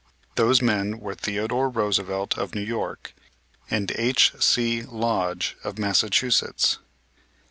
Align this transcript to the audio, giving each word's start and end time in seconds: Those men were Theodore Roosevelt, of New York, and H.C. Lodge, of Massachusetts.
Those 0.33 0.63
men 0.63 0.99
were 0.99 1.13
Theodore 1.13 1.69
Roosevelt, 1.69 2.35
of 2.35 2.55
New 2.55 2.63
York, 2.63 3.13
and 3.69 3.91
H.C. 3.95 4.81
Lodge, 4.81 5.55
of 5.63 5.77
Massachusetts. 5.77 6.79